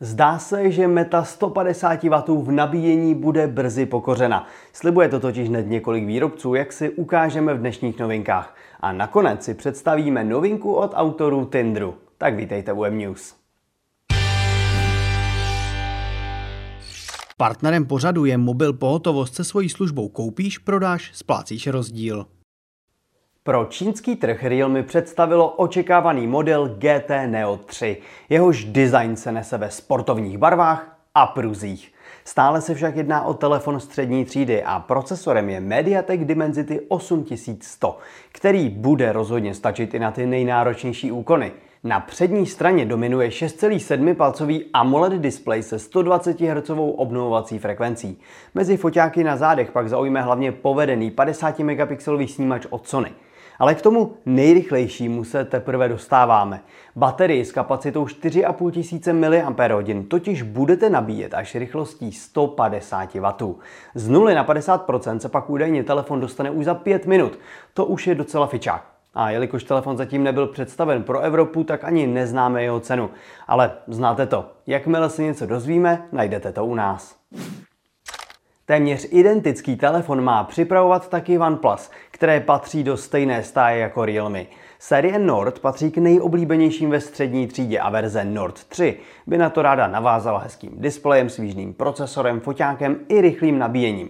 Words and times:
Zdá 0.00 0.38
se, 0.38 0.70
že 0.70 0.88
meta 0.88 1.24
150 1.24 2.02
W 2.02 2.42
v 2.42 2.50
nabíjení 2.50 3.14
bude 3.14 3.46
brzy 3.46 3.86
pokořena. 3.86 4.46
Slibuje 4.72 5.08
to 5.08 5.20
totiž 5.20 5.48
hned 5.48 5.66
několik 5.66 6.04
výrobců, 6.04 6.54
jak 6.54 6.72
si 6.72 6.90
ukážeme 6.90 7.54
v 7.54 7.58
dnešních 7.58 7.98
novinkách. 7.98 8.56
A 8.80 8.92
nakonec 8.92 9.44
si 9.44 9.54
představíme 9.54 10.24
novinku 10.24 10.74
od 10.74 10.92
autorů 10.94 11.44
Tindru. 11.44 11.94
Tak 12.18 12.34
vítejte 12.34 12.72
u 12.72 12.84
M-News. 12.84 13.34
Partnerem 17.36 17.86
pořadu 17.86 18.24
je 18.24 18.38
mobil 18.38 18.72
pohotovost 18.72 19.34
se 19.34 19.44
svojí 19.44 19.68
službou 19.68 20.08
koupíš, 20.08 20.58
prodáš, 20.58 21.10
splácíš 21.14 21.66
rozdíl. 21.66 22.26
Pro 23.46 23.64
čínský 23.64 24.16
trh 24.16 24.44
Realme 24.44 24.82
představilo 24.82 25.48
očekávaný 25.48 26.26
model 26.26 26.68
GT 26.68 27.10
Neo 27.26 27.56
3. 27.56 27.96
Jehož 28.28 28.64
design 28.64 29.16
se 29.16 29.32
nese 29.32 29.58
ve 29.58 29.70
sportovních 29.70 30.38
barvách 30.38 30.98
a 31.14 31.26
pruzích. 31.26 31.92
Stále 32.24 32.60
se 32.60 32.74
však 32.74 32.96
jedná 32.96 33.24
o 33.24 33.34
telefon 33.34 33.80
střední 33.80 34.24
třídy 34.24 34.62
a 34.62 34.80
procesorem 34.80 35.50
je 35.50 35.60
MediaTek 35.60 36.24
Dimensity 36.24 36.80
8100, 36.88 37.98
který 38.32 38.68
bude 38.68 39.12
rozhodně 39.12 39.54
stačit 39.54 39.94
i 39.94 39.98
na 39.98 40.10
ty 40.10 40.26
nejnáročnější 40.26 41.12
úkony. 41.12 41.52
Na 41.84 42.00
přední 42.00 42.46
straně 42.46 42.84
dominuje 42.84 43.28
6,7 43.28 44.64
AMOLED 44.72 45.12
display 45.12 45.62
se 45.62 45.78
120 45.78 46.40
Hz 46.40 46.70
obnovovací 46.76 47.58
frekvencí. 47.58 48.20
Mezi 48.54 48.76
foťáky 48.76 49.24
na 49.24 49.36
zádech 49.36 49.70
pak 49.70 49.88
zaujme 49.88 50.22
hlavně 50.22 50.52
povedený 50.52 51.10
50 51.10 51.58
megapixelový 51.58 52.28
snímač 52.28 52.66
od 52.70 52.88
Sony. 52.88 53.12
Ale 53.58 53.74
k 53.74 53.82
tomu 53.82 54.16
nejrychlejšímu 54.26 55.24
se 55.24 55.44
teprve 55.44 55.88
dostáváme. 55.88 56.60
Baterii 56.96 57.44
s 57.44 57.52
kapacitou 57.52 58.06
4500 58.06 59.06
mAh 59.06 59.84
totiž 60.08 60.42
budete 60.42 60.90
nabíjet 60.90 61.34
až 61.34 61.54
rychlostí 61.54 62.12
150 62.12 63.14
W. 63.14 63.54
Z 63.94 64.08
0 64.08 64.34
na 64.34 64.44
50% 64.44 65.18
se 65.18 65.28
pak 65.28 65.50
údajně 65.50 65.84
telefon 65.84 66.20
dostane 66.20 66.50
už 66.50 66.64
za 66.64 66.74
5 66.74 67.06
minut. 67.06 67.38
To 67.74 67.84
už 67.84 68.06
je 68.06 68.14
docela 68.14 68.46
fičák. 68.46 68.95
A 69.16 69.30
jelikož 69.30 69.64
telefon 69.64 69.96
zatím 69.96 70.22
nebyl 70.22 70.46
představen 70.46 71.02
pro 71.02 71.20
Evropu, 71.20 71.64
tak 71.64 71.84
ani 71.84 72.06
neznáme 72.06 72.62
jeho 72.62 72.80
cenu. 72.80 73.10
Ale 73.46 73.72
znáte 73.86 74.26
to. 74.26 74.50
Jakmile 74.66 75.10
se 75.10 75.22
něco 75.22 75.46
dozvíme, 75.46 76.06
najdete 76.12 76.52
to 76.52 76.66
u 76.66 76.74
nás. 76.74 77.16
Téměř 78.66 79.08
identický 79.10 79.76
telefon 79.76 80.24
má 80.24 80.44
připravovat 80.44 81.08
taky 81.08 81.38
OnePlus, 81.38 81.90
které 82.10 82.40
patří 82.40 82.84
do 82.84 82.96
stejné 82.96 83.42
stáje 83.42 83.80
jako 83.80 84.04
Realme. 84.04 84.46
Série 84.78 85.18
Nord 85.18 85.58
patří 85.58 85.90
k 85.90 85.98
nejoblíbenějším 85.98 86.90
ve 86.90 87.00
střední 87.00 87.46
třídě 87.46 87.78
a 87.78 87.90
verze 87.90 88.24
Nord 88.24 88.64
3 88.64 88.98
by 89.26 89.38
na 89.38 89.50
to 89.50 89.62
ráda 89.62 89.86
navázala 89.86 90.38
hezkým 90.38 90.72
displejem, 90.76 91.28
svížným 91.28 91.74
procesorem, 91.74 92.40
foťákem 92.40 92.96
i 93.08 93.20
rychlým 93.20 93.58
nabíjením. 93.58 94.08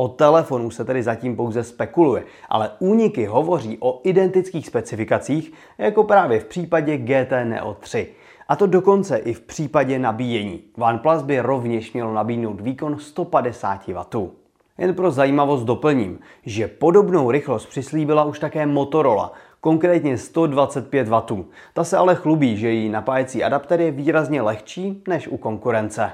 O 0.00 0.08
telefonu 0.08 0.70
se 0.70 0.84
tedy 0.84 1.02
zatím 1.02 1.36
pouze 1.36 1.64
spekuluje, 1.64 2.24
ale 2.48 2.70
úniky 2.78 3.26
hovoří 3.26 3.76
o 3.80 4.00
identických 4.04 4.66
specifikacích, 4.66 5.52
jako 5.78 6.04
právě 6.04 6.40
v 6.40 6.44
případě 6.44 6.96
GT 6.96 7.30
Neo 7.44 7.74
3. 7.74 8.08
A 8.48 8.56
to 8.56 8.66
dokonce 8.66 9.16
i 9.16 9.32
v 9.32 9.40
případě 9.40 9.98
nabíjení. 9.98 10.60
OnePlus 10.78 11.22
by 11.22 11.40
rovněž 11.40 11.92
měl 11.92 12.12
nabídnout 12.12 12.60
výkon 12.60 12.98
150 12.98 13.88
W. 13.88 14.30
Jen 14.78 14.94
pro 14.94 15.10
zajímavost 15.10 15.64
doplním, 15.64 16.18
že 16.46 16.68
podobnou 16.68 17.30
rychlost 17.30 17.66
přislíbila 17.66 18.24
už 18.24 18.38
také 18.38 18.66
Motorola, 18.66 19.32
konkrétně 19.60 20.18
125 20.18 21.08
W. 21.08 21.44
Ta 21.74 21.84
se 21.84 21.96
ale 21.96 22.14
chlubí, 22.14 22.56
že 22.56 22.68
její 22.68 22.88
napájecí 22.88 23.44
adapter 23.44 23.80
je 23.80 23.90
výrazně 23.90 24.42
lehčí 24.42 25.02
než 25.08 25.28
u 25.28 25.36
konkurence. 25.36 26.10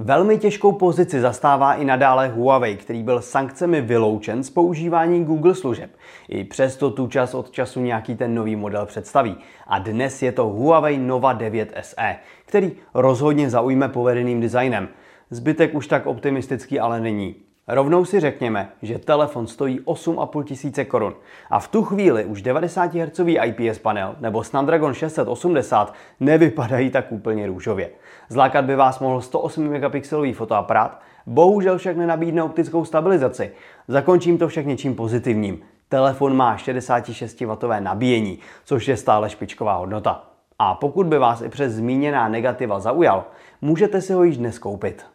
Velmi 0.00 0.38
těžkou 0.38 0.72
pozici 0.72 1.20
zastává 1.20 1.74
i 1.74 1.84
nadále 1.84 2.28
Huawei, 2.28 2.76
který 2.76 3.02
byl 3.02 3.20
sankcemi 3.20 3.80
vyloučen 3.80 4.44
z 4.44 4.50
používání 4.50 5.24
Google 5.24 5.54
služeb. 5.54 5.90
I 6.28 6.44
přesto 6.44 6.90
tu 6.90 7.06
čas 7.06 7.34
od 7.34 7.50
času 7.50 7.80
nějaký 7.80 8.16
ten 8.16 8.34
nový 8.34 8.56
model 8.56 8.86
představí. 8.86 9.36
A 9.66 9.78
dnes 9.78 10.22
je 10.22 10.32
to 10.32 10.44
Huawei 10.48 10.98
Nova 10.98 11.32
9 11.32 11.72
SE, 11.80 12.16
který 12.46 12.72
rozhodně 12.94 13.50
zaujme 13.50 13.88
povedeným 13.88 14.40
designem. 14.40 14.88
Zbytek 15.30 15.74
už 15.74 15.86
tak 15.86 16.06
optimistický 16.06 16.80
ale 16.80 17.00
není. 17.00 17.47
Rovnou 17.70 18.04
si 18.04 18.20
řekněme, 18.20 18.68
že 18.82 18.98
telefon 18.98 19.46
stojí 19.46 19.80
8,5 19.80 20.44
tisíce 20.44 20.84
korun 20.84 21.14
a 21.50 21.58
v 21.58 21.68
tu 21.68 21.84
chvíli 21.84 22.24
už 22.24 22.42
90 22.42 22.94
Hz 22.94 23.20
IPS 23.44 23.78
panel 23.78 24.16
nebo 24.20 24.44
Snapdragon 24.44 24.94
680 24.94 25.94
nevypadají 26.20 26.90
tak 26.90 27.12
úplně 27.12 27.46
růžově. 27.46 27.90
Zlákat 28.28 28.64
by 28.64 28.76
vás 28.76 28.98
mohl 28.98 29.20
108 29.20 29.68
megapixelový 29.68 30.32
fotoaparát, 30.32 31.00
bohužel 31.26 31.78
však 31.78 31.96
nenabídne 31.96 32.42
optickou 32.42 32.84
stabilizaci. 32.84 33.52
Zakončím 33.88 34.38
to 34.38 34.48
však 34.48 34.66
něčím 34.66 34.94
pozitivním. 34.94 35.60
Telefon 35.88 36.36
má 36.36 36.56
66W 36.56 37.82
nabíjení, 37.82 38.38
což 38.64 38.88
je 38.88 38.96
stále 38.96 39.30
špičková 39.30 39.74
hodnota. 39.74 40.24
A 40.58 40.74
pokud 40.74 41.06
by 41.06 41.18
vás 41.18 41.42
i 41.42 41.48
přes 41.48 41.72
zmíněná 41.72 42.28
negativa 42.28 42.80
zaujal, 42.80 43.24
můžete 43.60 44.00
si 44.00 44.12
ho 44.12 44.24
již 44.24 44.36
dnes 44.36 44.58
koupit. 44.58 45.06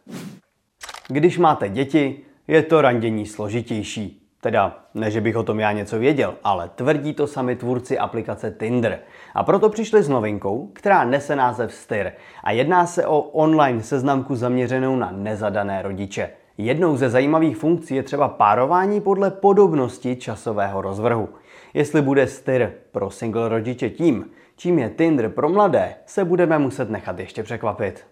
Když 1.07 1.37
máte 1.37 1.69
děti, 1.69 2.19
je 2.47 2.63
to 2.63 2.81
randění 2.81 3.25
složitější. 3.25 4.19
Teda, 4.41 4.77
ne, 4.93 5.11
že 5.11 5.21
bych 5.21 5.35
o 5.35 5.43
tom 5.43 5.59
já 5.59 5.71
něco 5.71 5.99
věděl, 5.99 6.35
ale 6.43 6.69
tvrdí 6.75 7.13
to 7.13 7.27
sami 7.27 7.55
tvůrci 7.55 7.97
aplikace 7.99 8.51
Tinder. 8.59 8.99
A 9.35 9.43
proto 9.43 9.69
přišli 9.69 10.03
s 10.03 10.09
novinkou, 10.09 10.69
která 10.73 11.03
nese 11.03 11.35
název 11.35 11.73
Styr. 11.73 12.11
A 12.43 12.51
jedná 12.51 12.85
se 12.85 13.07
o 13.07 13.19
online 13.19 13.83
seznamku 13.83 14.35
zaměřenou 14.35 14.95
na 14.95 15.11
nezadané 15.11 15.81
rodiče. 15.81 16.29
Jednou 16.57 16.97
ze 16.97 17.09
zajímavých 17.09 17.57
funkcí 17.57 17.95
je 17.95 18.03
třeba 18.03 18.27
párování 18.27 19.01
podle 19.01 19.31
podobnosti 19.31 20.15
časového 20.15 20.81
rozvrhu. 20.81 21.29
Jestli 21.73 22.01
bude 22.01 22.27
Styr 22.27 22.71
pro 22.91 23.09
single 23.09 23.49
rodiče 23.49 23.89
tím, 23.89 24.25
čím 24.55 24.79
je 24.79 24.89
Tinder 24.89 25.29
pro 25.29 25.49
mladé, 25.49 25.95
se 26.05 26.25
budeme 26.25 26.59
muset 26.59 26.89
nechat 26.89 27.19
ještě 27.19 27.43
překvapit. 27.43 28.07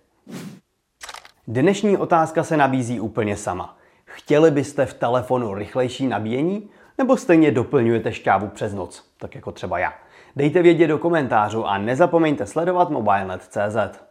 Dnešní 1.47 1.97
otázka 1.97 2.43
se 2.43 2.57
nabízí 2.57 2.99
úplně 2.99 3.37
sama. 3.37 3.77
Chtěli 4.13 4.51
byste 4.51 4.85
v 4.85 4.93
telefonu 4.93 5.53
rychlejší 5.53 6.07
nabíjení? 6.07 6.69
Nebo 6.97 7.17
stejně 7.17 7.51
doplňujete 7.51 8.13
šťávu 8.13 8.47
přes 8.47 8.73
noc, 8.73 9.05
tak 9.17 9.35
jako 9.35 9.51
třeba 9.51 9.79
já? 9.79 9.93
Dejte 10.35 10.61
vědět 10.61 10.87
do 10.87 10.97
komentářů 10.97 11.65
a 11.65 11.77
nezapomeňte 11.77 12.45
sledovat 12.45 12.89
mobilenet.cz. 12.89 14.10